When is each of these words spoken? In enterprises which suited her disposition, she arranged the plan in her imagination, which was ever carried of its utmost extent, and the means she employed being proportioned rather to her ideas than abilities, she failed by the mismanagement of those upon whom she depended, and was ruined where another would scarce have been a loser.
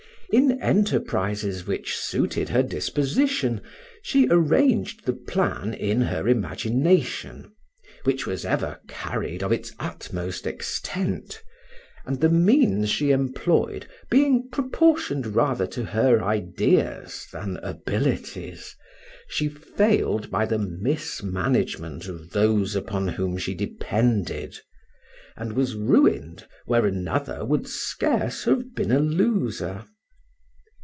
In 0.33 0.61
enterprises 0.61 1.67
which 1.67 1.97
suited 1.97 2.47
her 2.47 2.63
disposition, 2.63 3.59
she 4.01 4.29
arranged 4.29 5.03
the 5.03 5.11
plan 5.11 5.73
in 5.73 5.99
her 6.03 6.25
imagination, 6.25 7.51
which 8.05 8.25
was 8.25 8.45
ever 8.45 8.79
carried 8.87 9.43
of 9.43 9.51
its 9.51 9.73
utmost 9.77 10.47
extent, 10.47 11.43
and 12.05 12.21
the 12.21 12.29
means 12.29 12.89
she 12.89 13.11
employed 13.11 13.89
being 14.09 14.47
proportioned 14.49 15.35
rather 15.35 15.67
to 15.67 15.83
her 15.83 16.23
ideas 16.23 17.27
than 17.33 17.57
abilities, 17.57 18.73
she 19.27 19.49
failed 19.49 20.29
by 20.31 20.45
the 20.45 20.57
mismanagement 20.59 22.07
of 22.07 22.29
those 22.29 22.73
upon 22.73 23.05
whom 23.09 23.37
she 23.37 23.53
depended, 23.53 24.57
and 25.35 25.51
was 25.51 25.75
ruined 25.75 26.47
where 26.65 26.85
another 26.85 27.43
would 27.43 27.67
scarce 27.67 28.45
have 28.45 28.73
been 28.73 28.93
a 28.93 28.99
loser. 28.99 29.83